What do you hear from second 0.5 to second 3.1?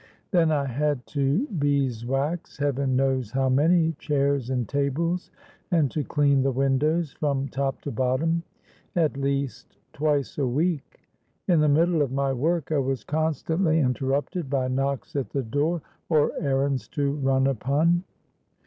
I had to bees wax heaven